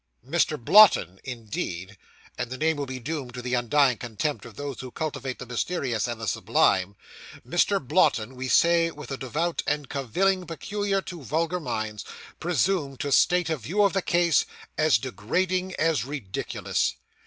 [0.27, 0.57] Mr.
[0.59, 1.95] Blotton, indeed
[2.35, 5.45] and the name will be doomed to the undying contempt of those who cultivate the
[5.45, 6.95] mysterious and the sublime
[7.47, 7.79] Mr.
[7.79, 12.03] Blotton, we say, with the doubt and cavilling peculiar to vulgar minds,
[12.39, 16.95] presumed to state a view of the case, as degrading as ridiculous.